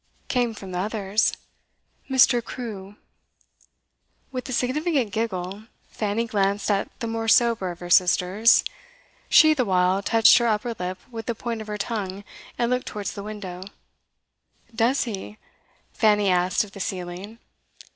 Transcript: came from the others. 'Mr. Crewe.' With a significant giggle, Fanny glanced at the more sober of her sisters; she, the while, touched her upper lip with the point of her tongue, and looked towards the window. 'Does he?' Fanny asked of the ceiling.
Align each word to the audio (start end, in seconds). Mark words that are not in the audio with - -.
came 0.29 0.55
from 0.55 0.71
the 0.71 0.79
others. 0.79 1.33
'Mr. 2.09 2.43
Crewe.' 2.43 2.95
With 4.31 4.49
a 4.49 4.51
significant 4.51 5.11
giggle, 5.11 5.65
Fanny 5.91 6.25
glanced 6.25 6.71
at 6.71 6.89
the 7.01 7.05
more 7.05 7.27
sober 7.27 7.69
of 7.69 7.81
her 7.81 7.89
sisters; 7.91 8.63
she, 9.29 9.53
the 9.53 9.63
while, 9.63 10.01
touched 10.01 10.39
her 10.39 10.47
upper 10.47 10.73
lip 10.79 10.97
with 11.11 11.27
the 11.27 11.35
point 11.35 11.61
of 11.61 11.67
her 11.67 11.77
tongue, 11.77 12.23
and 12.57 12.71
looked 12.71 12.87
towards 12.87 13.11
the 13.13 13.21
window. 13.21 13.61
'Does 14.73 15.03
he?' 15.03 15.37
Fanny 15.93 16.29
asked 16.31 16.63
of 16.63 16.71
the 16.71 16.79
ceiling. 16.79 17.37